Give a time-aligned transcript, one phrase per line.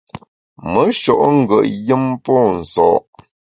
[0.71, 2.87] Me sho’ ngùet yùm pô nso’.